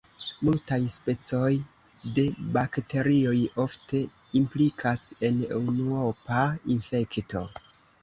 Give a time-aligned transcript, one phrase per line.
[0.47, 1.49] Multaj specoj
[2.15, 2.23] de
[2.57, 3.35] bakterioj
[3.67, 4.03] ofte
[4.43, 6.45] implikas en unuopa
[6.79, 7.49] infekto.